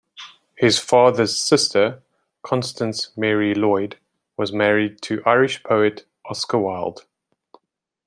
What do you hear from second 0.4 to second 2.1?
His father's sister,